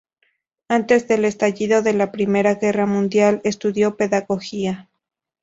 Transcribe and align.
Antes 0.67 1.07
del 1.07 1.25
estallido 1.25 1.83
de 1.83 1.93
la 1.93 2.11
Primera 2.11 2.55
Guerra 2.55 2.87
Mundial, 2.87 3.39
estudió 3.43 3.97
pedagogía. 3.97 4.89